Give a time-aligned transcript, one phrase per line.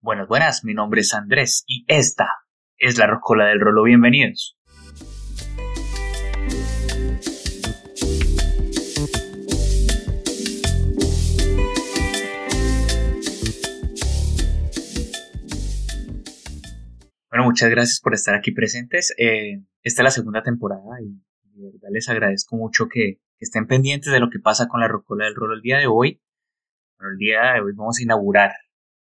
[0.00, 2.28] Buenas, buenas, mi nombre es Andrés y esta
[2.76, 3.82] es la Rocola del Rolo.
[3.82, 4.56] Bienvenidos.
[17.28, 19.12] Bueno, muchas gracias por estar aquí presentes.
[19.18, 24.12] Eh, esta es la segunda temporada y de verdad les agradezco mucho que, estén pendientes
[24.12, 26.22] de lo que pasa con la Rocola del Rolo el día de hoy.
[27.00, 28.52] El día de hoy vamos a inaugurar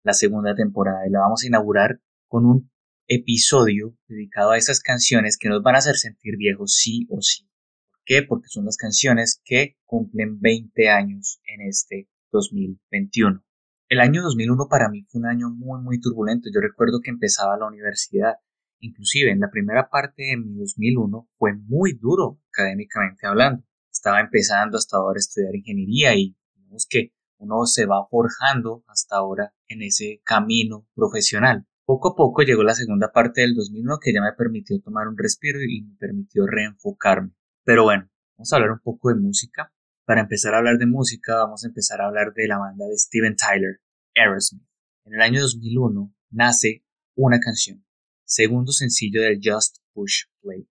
[0.04, 2.71] la segunda temporada y la vamos a inaugurar con un
[3.07, 7.49] episodio dedicado a esas canciones que nos van a hacer sentir viejos sí o sí.
[7.91, 8.23] ¿Por qué?
[8.23, 13.43] Porque son las canciones que cumplen 20 años en este 2021.
[13.90, 16.49] El año 2001 para mí fue un año muy muy turbulento.
[16.54, 18.35] Yo recuerdo que empezaba la universidad.
[18.79, 23.63] Inclusive en la primera parte de mi 2001 fue muy duro académicamente hablando.
[23.91, 29.18] Estaba empezando hasta ahora a estudiar ingeniería y digamos que uno se va forjando hasta
[29.18, 31.66] ahora en ese camino profesional.
[31.86, 35.18] Poco a poco llegó la segunda parte del 2001 que ya me permitió tomar un
[35.18, 37.32] respiro y me permitió reenfocarme.
[37.65, 39.74] Pero bueno, vamos a hablar un poco de música.
[40.05, 42.98] Para empezar a hablar de música, vamos a empezar a hablar de la banda de
[42.98, 43.82] Steven Tyler,
[44.15, 44.63] Aerosmith.
[45.05, 47.84] En el año 2001 nace una canción,
[48.24, 50.68] segundo sencillo del Just Push Play.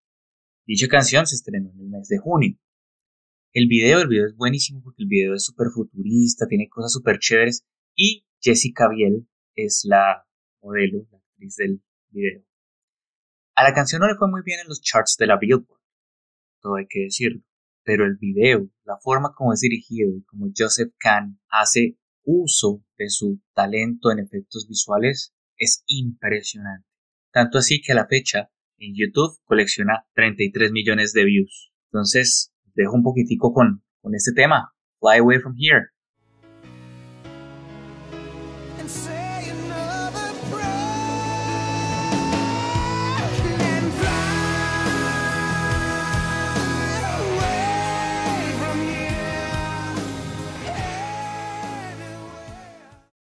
[0.65, 2.57] Dicha canción se estrenó en el mes de junio
[3.57, 7.17] el video, el video es buenísimo porque el video es súper futurista, tiene cosas súper
[7.17, 10.27] chéveres y Jessica Biel es la
[10.61, 12.43] modelo, la actriz del video.
[13.55, 15.81] A la canción no le fue muy bien en los charts de la Billboard,
[16.61, 17.41] todo hay que decirlo,
[17.83, 23.09] pero el video, la forma como es dirigido y como Joseph Kahn hace uso de
[23.09, 26.87] su talento en efectos visuales es impresionante.
[27.31, 31.71] Tanto así que a la fecha en YouTube colecciona 33 millones de views.
[31.85, 35.87] Entonces, dejo un poquitico con, con este tema, Fly Away From Here.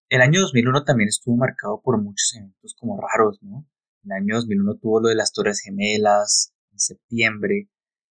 [0.09, 3.67] El año 2001 también estuvo marcado por muchos eventos como raros, ¿no?
[4.05, 7.71] El año 2001 tuvo lo de las Torres Gemelas, en septiembre,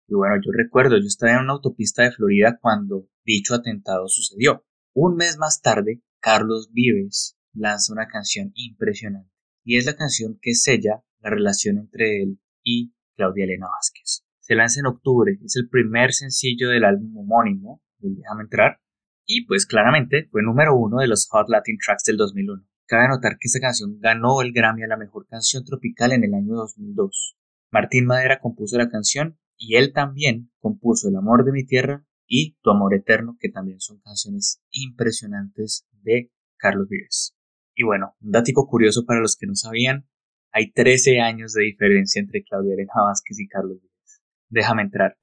[0.08, 4.64] y bueno, yo recuerdo, yo estaba en una autopista de Florida cuando dicho atentado sucedió.
[4.94, 9.30] Un mes más tarde, Carlos Vives lanza una canción impresionante.
[9.64, 14.24] Y es la canción que sella la relación entre él y Claudia Elena Vázquez.
[14.40, 18.80] Se lanza en octubre, es el primer sencillo del álbum homónimo, Déjame entrar,
[19.26, 22.64] y pues claramente fue número uno de los Hot Latin Tracks del 2001.
[22.86, 26.32] Cabe notar que esta canción ganó el Grammy a la mejor canción tropical en el
[26.32, 27.36] año 2002.
[27.72, 32.56] Martín Madera compuso la canción y él también compuso El amor de mi tierra y
[32.62, 37.34] Tu amor eterno, que también son canciones impresionantes de Carlos Vives.
[37.74, 40.08] Y bueno, un dático curioso para los que no sabían,
[40.52, 44.22] hay 13 años de diferencia entre Claudia Elena Vázquez y Carlos Vives.
[44.48, 45.16] Déjame entrar.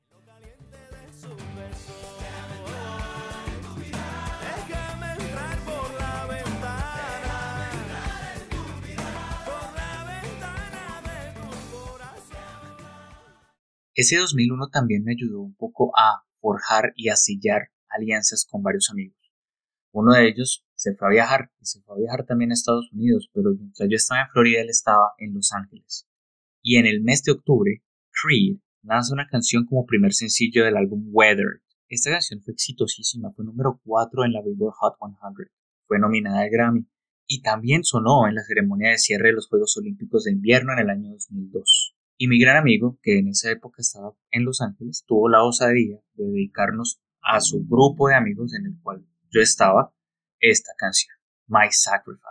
[13.97, 18.89] Ese 2001 también me ayudó un poco a forjar y a sellar alianzas con varios
[18.91, 19.17] amigos.
[19.93, 22.91] Uno de ellos se fue a viajar y se fue a viajar también a Estados
[22.91, 26.09] Unidos, pero mientras yo estaba en Florida él estaba en Los Ángeles.
[26.61, 31.07] Y en el mes de octubre, Creed lanza una canción como primer sencillo del álbum
[31.13, 31.61] Weather.
[31.87, 35.47] Esta canción fue exitosísima, fue número 4 en la Billboard Hot 100,
[35.87, 36.85] fue nominada al Grammy
[37.27, 40.79] y también sonó en la ceremonia de cierre de los Juegos Olímpicos de Invierno en
[40.79, 41.94] el año 2002.
[42.17, 45.99] Y mi gran amigo, que en esa época estaba en Los Ángeles, tuvo la osadía
[46.13, 49.93] de dedicarnos a su grupo de amigos en el cual yo estaba
[50.39, 51.13] esta canción,
[51.47, 52.23] My Sacrifice.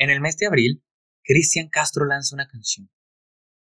[0.00, 0.82] En el mes de abril,
[1.22, 2.90] Cristian Castro lanza una canción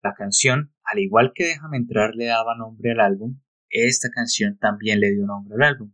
[0.03, 3.39] la canción, al igual que Déjame entrar le daba nombre al álbum,
[3.69, 5.93] esta canción también le dio nombre al álbum.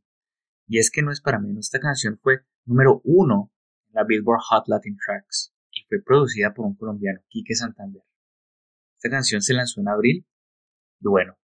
[0.67, 3.51] Y es que no es para menos, esta canción fue número uno
[3.87, 8.03] en la Billboard Hot Latin Tracks y fue producida por un colombiano, Quique Santander.
[8.95, 10.27] Esta canción se lanzó en abril
[10.99, 11.37] y bueno,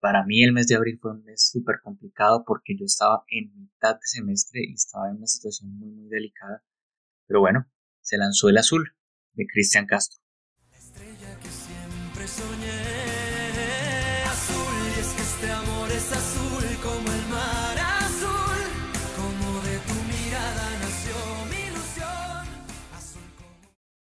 [0.00, 3.54] para mí el mes de abril fue un mes súper complicado porque yo estaba en
[3.54, 6.64] mitad de semestre y estaba en una situación muy muy delicada.
[7.26, 7.70] Pero bueno,
[8.00, 8.96] se lanzó El Azul
[9.34, 10.21] de Cristian Castro.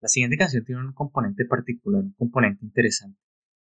[0.07, 3.19] La siguiente canción tiene un componente particular, un componente interesante,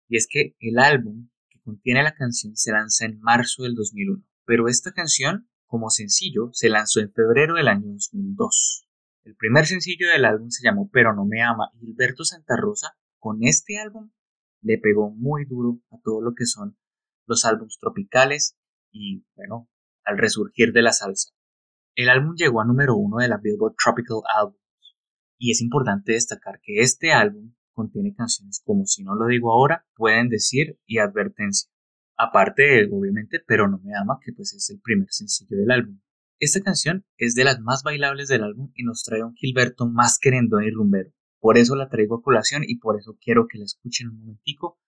[0.07, 4.23] y es que el álbum que contiene la canción se lanza en marzo del 2001,
[4.45, 8.87] pero esta canción, como sencillo, se lanzó en febrero del año 2002.
[9.23, 12.95] El primer sencillo del álbum se llamó Pero no me ama y Gilberto Santa Rosa
[13.17, 14.11] con este álbum
[14.61, 16.77] le pegó muy duro a todo lo que son
[17.25, 18.55] los álbumes tropicales
[18.91, 19.67] y, bueno,
[20.03, 21.31] al resurgir de la salsa.
[21.95, 24.64] El álbum llegó a número uno de la Billboard Tropical Albums
[25.37, 29.85] y es importante destacar que este álbum contiene canciones como Si no lo digo ahora,
[29.95, 31.69] pueden decir y advertencia.
[32.17, 35.99] Aparte, obviamente, pero no me ama, que pues es el primer sencillo del álbum.
[36.39, 39.87] Esta canción es de las más bailables del álbum y nos trae a un Gilberto
[39.87, 41.11] más querendón y rumbero.
[41.39, 44.79] Por eso la traigo a colación y por eso quiero que la escuchen un momentico.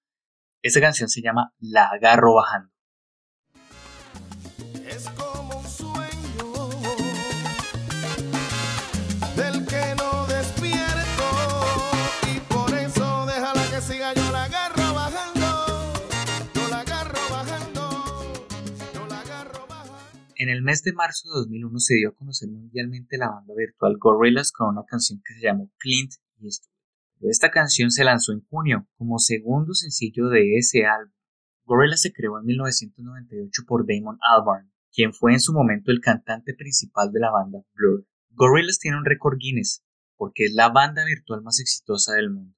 [0.61, 2.71] Esta canción se llama La agarro bajando.
[20.39, 23.97] En el mes de marzo de 2001 se dio a conocer mundialmente la banda virtual
[23.97, 26.13] Gorillaz con una canción que se llamó Clint
[27.21, 31.11] esta canción se lanzó en junio como segundo sencillo de ese álbum.
[31.65, 36.53] Gorillaz se creó en 1998 por Damon Albarn, quien fue en su momento el cantante
[36.53, 38.05] principal de la banda Blur.
[38.29, 39.83] Gorillaz tiene un récord Guinness
[40.15, 42.55] porque es la banda virtual más exitosa del mundo.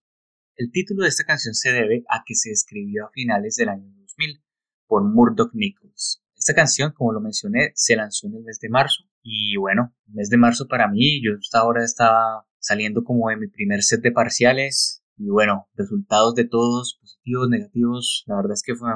[0.58, 3.90] El título de esta canción se debe a que se escribió a finales del año
[4.00, 4.44] 2000
[4.88, 6.22] por Murdoch Nichols.
[6.50, 9.04] Esta canción, como lo mencioné, se lanzó en el mes de marzo.
[9.22, 13.48] Y bueno, mes de marzo para mí, yo hasta ahora estaba saliendo como de mi
[13.48, 15.04] primer set de parciales.
[15.16, 18.90] Y bueno, resultados de todos, positivos, negativos, la verdad es que fue,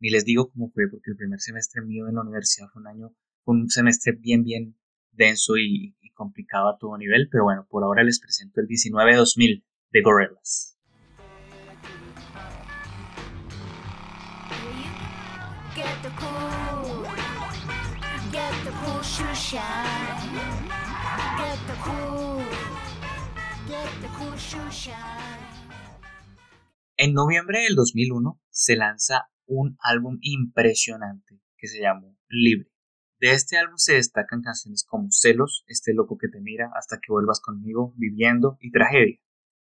[0.00, 2.88] ni les digo cómo fue porque el primer semestre mío en la universidad fue un
[2.88, 3.14] año,
[3.44, 4.76] fue un semestre bien, bien
[5.12, 9.62] denso y, y complicado a todo nivel, pero bueno, por ahora les presento el 19-2000
[9.92, 10.72] de Gorillaz.
[26.96, 32.70] En noviembre del 2001 se lanza un álbum impresionante que se llamó Libre.
[33.18, 37.12] De este álbum se destacan canciones como Celos, Este loco que te mira, Hasta que
[37.12, 39.18] vuelvas conmigo, Viviendo y Tragedia.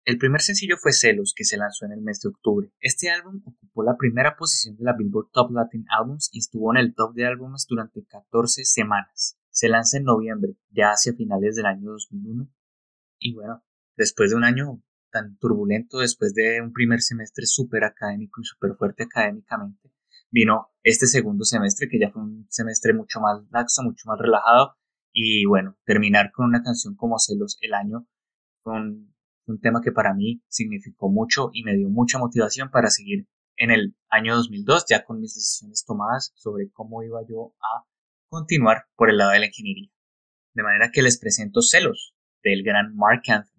[0.07, 2.71] El primer sencillo fue Celos, que se lanzó en el mes de octubre.
[2.80, 6.77] Este álbum ocupó la primera posición de la Billboard Top Latin Albums y estuvo en
[6.77, 9.38] el top de álbumes durante 14 semanas.
[9.50, 12.50] Se lanza en noviembre, ya hacia finales del año 2001.
[13.19, 13.65] Y bueno,
[13.98, 14.81] después de un año
[15.12, 19.92] tan turbulento, después de un primer semestre súper académico y súper fuerte académicamente,
[20.31, 24.77] vino este segundo semestre que ya fue un semestre mucho más laxo, mucho más relajado
[25.12, 28.07] y bueno, terminar con una canción como Celos el año
[28.62, 29.17] con
[29.48, 33.72] un tema que para mí significó mucho y me dio mucha motivación para seguir en
[33.72, 37.86] el año 2002 ya con mis decisiones tomadas sobre cómo iba yo a
[38.30, 39.90] continuar por el lado de la ingeniería.
[40.54, 42.14] De manera que les presento Celos
[42.44, 43.56] del gran Mark Anthony.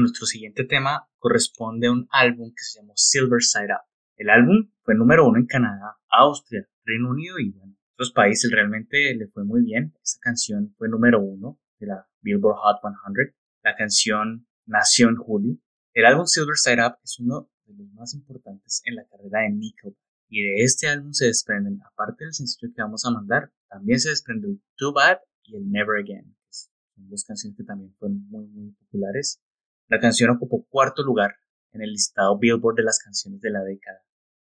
[0.00, 3.88] Nuestro siguiente tema corresponde a un álbum que se llamó Silver Side Up.
[4.16, 9.14] El álbum fue número uno en Canadá, Austria, Reino Unido y bueno, otros países realmente
[9.14, 9.94] le fue muy bien.
[10.02, 13.34] Esta canción fue número uno de la Billboard Hot 100.
[13.62, 15.58] La canción nació en julio.
[15.92, 19.50] El álbum Silver Side Up es uno de los más importantes en la carrera de
[19.50, 19.98] Nickelback.
[20.28, 24.10] Y de este álbum se desprenden, aparte del sencillo que vamos a mandar, también se
[24.10, 26.36] desprende el Too Bad y el Never Again.
[26.48, 29.42] Son dos canciones que también fueron muy, muy populares.
[29.90, 31.34] La canción ocupó cuarto lugar
[31.72, 33.98] en el listado Billboard de las canciones de la década.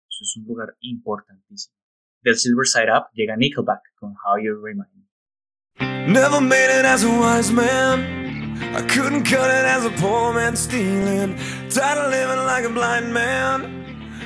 [0.07, 1.75] Eso es un lugar importantísimo.
[2.21, 6.13] Del Silver Side Up llega Nickelback con How You Remind Me.
[6.13, 8.55] Never made it as a wise man.
[8.75, 11.35] I couldn't cut it as a poor man stealing.
[11.69, 13.65] Tired of living like a blind man.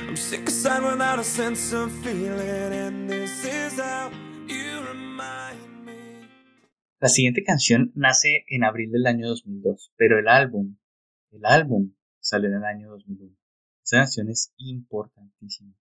[0.06, 2.74] I'm sick aside without a sense of feeling.
[2.74, 4.10] And this is how
[4.46, 6.28] you remind me.
[7.00, 10.76] La siguiente canción nace en abril del año 2002, pero el álbum
[11.36, 13.36] el álbum salió en el año 2001.
[13.84, 15.74] Esa canción es importantísima.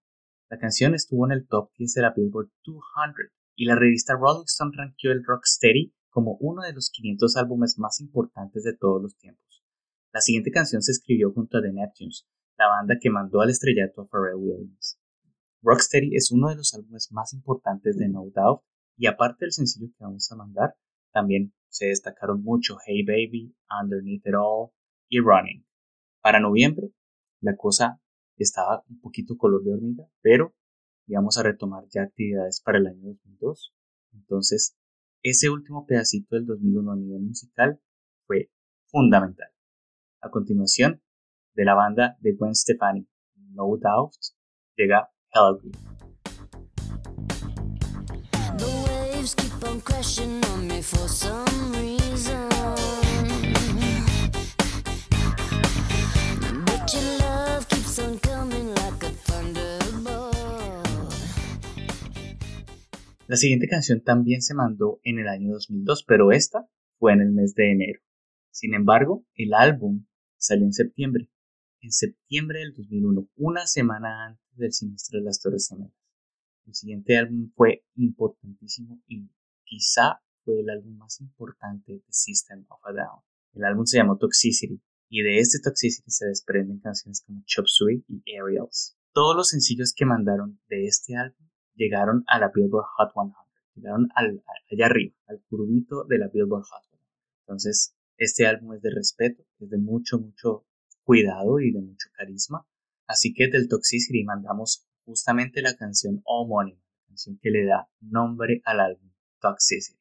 [0.50, 4.44] La canción estuvo en el top 10 de la Billboard 200 y la revista Rolling
[4.46, 9.16] Stone ranqueó el Rocksteady como uno de los 500 álbumes más importantes de todos los
[9.18, 9.64] tiempos.
[10.14, 14.02] La siguiente canción se escribió junto a The Neptunes, la banda que mandó al estrellato
[14.02, 15.00] a Pharrell Williams.
[15.62, 18.62] Rocksteady es uno de los álbumes más importantes de No Doubt
[18.98, 20.76] y aparte del sencillo que vamos a mandar,
[21.12, 24.70] también se destacaron mucho Hey Baby, Underneath It All,
[25.20, 25.66] Running.
[26.22, 26.92] Para noviembre,
[27.42, 28.00] la cosa
[28.38, 30.54] estaba un poquito color de hormiga, pero
[31.08, 33.74] íbamos a retomar ya actividades para el año 2002.
[34.14, 34.78] Entonces,
[35.22, 37.80] ese último pedacito del 2001 a nivel musical
[38.26, 38.50] fue
[38.88, 39.50] fundamental.
[40.22, 41.02] A continuación,
[41.56, 43.08] de la banda de Gwen Stefani,
[43.54, 44.14] No Doubt,
[44.76, 45.72] llega Hell
[63.28, 67.32] La siguiente canción también se mandó en el año 2002, pero esta fue en el
[67.32, 68.00] mes de enero.
[68.52, 70.06] Sin embargo, el álbum
[70.38, 71.28] salió en septiembre,
[71.82, 75.96] en septiembre del 2001, una semana antes del siniestro de las Torres Gemelas.
[76.68, 79.28] El siguiente álbum fue importantísimo y
[79.64, 83.24] quizá fue el álbum más importante de System of a Down.
[83.54, 84.80] El álbum se llamó Toxicity
[85.10, 88.96] y de este Toxicity se desprenden canciones como Chop Suey y Aerials.
[89.14, 93.34] Todos los sencillos que mandaron de este álbum llegaron a la Billboard Hot 100,
[93.76, 97.02] llegaron al, allá arriba, al curvito de la Billboard Hot 100.
[97.42, 100.66] Entonces, este álbum es de respeto, es de mucho, mucho
[101.04, 102.66] cuidado y de mucho carisma.
[103.08, 108.62] Así que del Toxicity mandamos justamente la canción homónima, la canción que le da nombre
[108.66, 110.00] al álbum, Toxicity.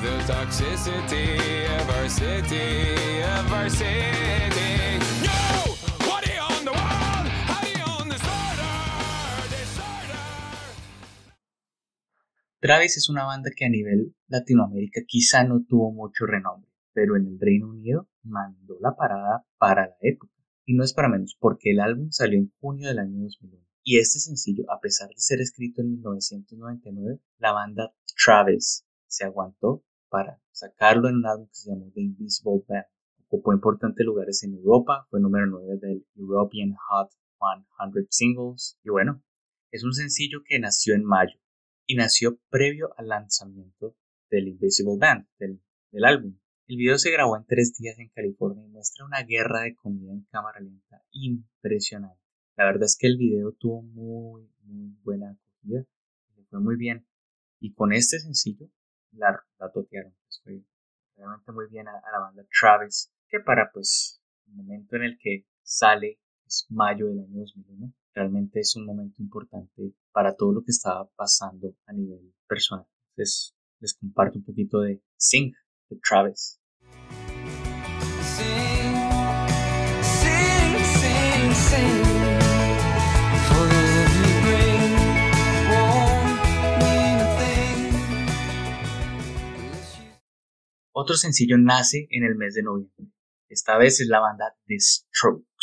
[0.00, 4.57] The toxicity of our city, of our city.
[12.68, 17.26] Travis es una banda que a nivel Latinoamérica quizá no tuvo mucho renombre, pero en
[17.26, 20.34] el Reino Unido mandó la parada para la época.
[20.66, 23.64] Y no es para menos, porque el álbum salió en junio del año 2001.
[23.84, 29.82] Y este sencillo, a pesar de ser escrito en 1999, la banda Travis se aguantó
[30.10, 32.84] para sacarlo en un álbum que se llamó The Invisible Band.
[33.28, 37.12] Ocupó importantes lugares en Europa, fue número 9 del European Hot
[37.94, 38.78] 100 Singles.
[38.84, 39.22] Y bueno,
[39.70, 41.38] es un sencillo que nació en mayo
[41.88, 43.96] y nació previo al lanzamiento
[44.30, 45.58] del Invisible Band, del,
[46.04, 46.38] álbum.
[46.66, 50.12] El video se grabó en tres días en California y muestra una guerra de comida
[50.12, 52.20] en cámara lenta impresionante.
[52.56, 55.86] La verdad es que el video tuvo muy, muy buena acogida,
[56.36, 57.06] le fue muy bien.
[57.58, 58.68] Y con este sencillo
[59.12, 59.72] la, la.
[59.72, 59.88] Pues
[60.44, 60.62] fue
[61.16, 65.18] realmente muy bien a, a, la banda Travis, que para pues el momento en el
[65.18, 70.62] que sale es mayo del año 2001, realmente es un momento importante para todo lo
[70.64, 72.84] que estaba pasando a nivel personal.
[73.10, 75.54] Entonces les comparto un poquito de Sing
[75.88, 76.60] de Travis.
[90.92, 93.12] Otro sencillo nace en el mes de noviembre.
[93.48, 95.57] Esta vez es la banda The Strokes.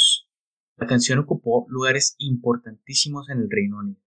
[0.77, 4.01] La canción ocupó lugares importantísimos en el Reino Unido,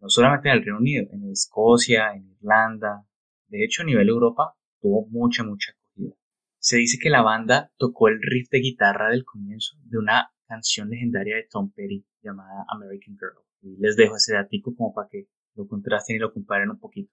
[0.00, 3.06] no solamente en el Reino Unido, en Escocia, en Irlanda,
[3.48, 6.14] de hecho a nivel Europa tuvo mucha, mucha acogida.
[6.58, 10.88] Se dice que la banda tocó el riff de guitarra del comienzo de una canción
[10.88, 13.44] legendaria de Tom Petty llamada American Girl.
[13.60, 17.12] Y les dejo ese datico como para que lo contrasten y lo comparen un poquito.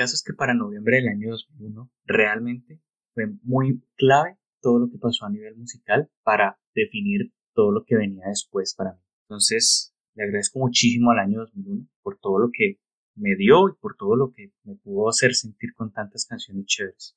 [0.00, 2.80] Caso es que para noviembre del año 2001 realmente
[3.12, 7.96] fue muy clave todo lo que pasó a nivel musical para definir todo lo que
[7.96, 9.00] venía después para mí.
[9.24, 12.78] Entonces, le agradezco muchísimo al año 2001 por todo lo que
[13.14, 17.14] me dio y por todo lo que me pudo hacer sentir con tantas canciones chéveres.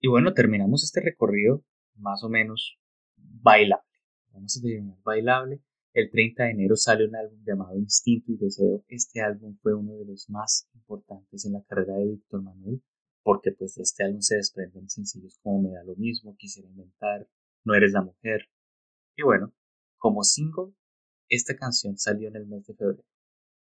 [0.00, 1.62] Y bueno, terminamos este recorrido
[1.96, 2.78] más o menos
[3.16, 3.84] bailable.
[4.32, 5.60] Vamos a terminar bailable
[5.96, 8.84] el 30 de enero sale un álbum llamado Instinto y Deseo.
[8.86, 12.82] Este álbum fue uno de los más importantes en la carrera de Víctor Manuel,
[13.22, 17.26] porque pues de este álbum se desprenden sencillos como Me da lo mismo, Quisiera inventar,
[17.64, 18.42] No eres la mujer.
[19.16, 19.54] Y bueno,
[19.96, 20.74] como single,
[21.30, 23.02] esta canción salió en el mes de febrero.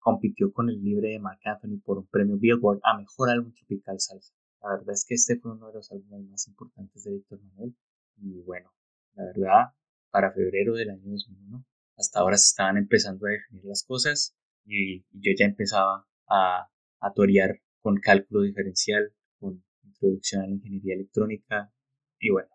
[0.00, 4.00] Compitió con el libre de Mark Anthony por un premio Billboard a Mejor Álbum Tropical
[4.00, 4.34] Salsa.
[4.60, 7.76] La verdad es que este fue uno de los álbumes más importantes de Víctor Manuel.
[8.16, 8.72] Y bueno,
[9.14, 9.72] la verdad,
[10.10, 11.64] para febrero del año 2001
[11.96, 16.68] hasta ahora se estaban empezando a definir las cosas y, yo ya empezaba a,
[17.00, 21.72] a torear con cálculo diferencial, con introducción a la ingeniería electrónica
[22.18, 22.48] y bueno,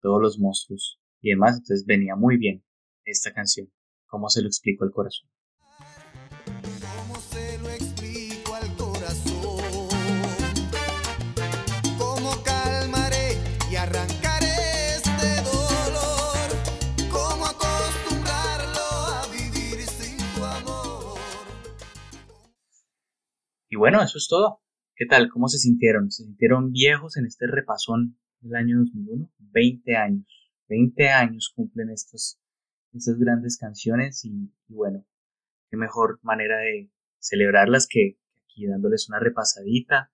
[0.00, 1.58] todos los monstruos y demás.
[1.58, 2.64] Entonces venía muy bien
[3.04, 3.72] esta canción.
[4.06, 5.31] ¿Cómo se lo explico al corazón?
[23.76, 24.60] Bueno, eso es todo.
[24.94, 25.30] ¿Qué tal?
[25.30, 26.10] ¿Cómo se sintieron?
[26.10, 29.30] ¿Se sintieron viejos en este repasón del año 2001?
[29.38, 30.26] 20 años.
[30.68, 32.38] 20 años cumplen estos,
[32.92, 35.06] estas grandes canciones y, bueno,
[35.70, 40.12] qué mejor manera de celebrarlas que aquí dándoles una repasadita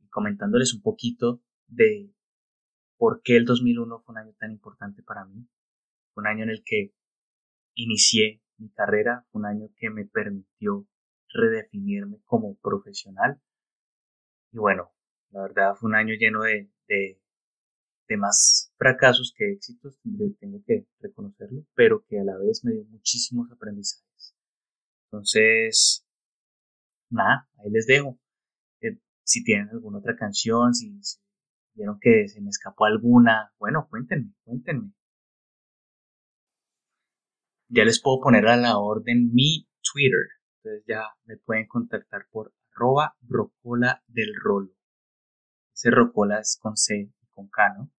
[0.00, 2.12] y comentándoles un poquito de
[2.96, 5.48] por qué el 2001 fue un año tan importante para mí.
[6.12, 6.92] Fue un año en el que
[7.74, 10.86] inicié mi carrera, un año que me permitió
[11.32, 13.40] redefinirme como profesional.
[14.52, 14.90] Y bueno,
[15.30, 16.70] la verdad fue un año lleno de,
[18.18, 20.00] más fracasos que éxitos,
[20.40, 24.34] tengo que reconocerlo, pero que a la vez me dio muchísimos aprendizajes.
[25.04, 26.04] Entonces,
[27.08, 28.18] nada, ahí les dejo.
[28.80, 30.92] Eh, si tienen alguna otra canción, si,
[31.74, 34.92] vieron que se me escapó alguna, bueno, cuéntenme, cuéntenme.
[37.68, 40.39] Ya les puedo poner a la orden mi Twitter.
[40.62, 44.72] Entonces ya me pueden contactar por arroba rocola del rolo.
[45.74, 47.90] Ese rocola es con C y con K, ¿no?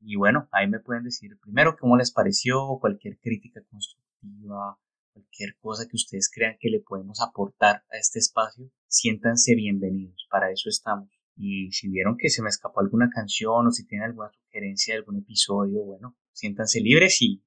[0.00, 4.78] Y bueno, ahí me pueden decir primero cómo les pareció, cualquier crítica constructiva,
[5.12, 10.50] cualquier cosa que ustedes crean que le podemos aportar a este espacio, siéntanse bienvenidos, para
[10.50, 11.10] eso estamos.
[11.36, 14.98] Y si vieron que se me escapó alguna canción o si tienen alguna sugerencia de
[14.98, 17.42] algún episodio, bueno, siéntanse libres y,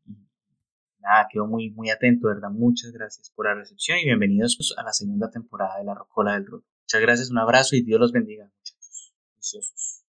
[1.03, 2.49] nada, quedo muy, muy atento, ¿verdad?
[2.49, 6.33] Muchas gracias por la recepción y bienvenidos pues, a la segunda temporada de La Rocola
[6.33, 6.63] del Rolo.
[6.83, 10.02] Muchas gracias, un abrazo y Dios los bendiga, muchachos.